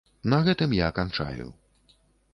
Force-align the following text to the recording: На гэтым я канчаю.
На 0.31 0.39
гэтым 0.47 0.73
я 0.79 0.89
канчаю. 1.01 1.47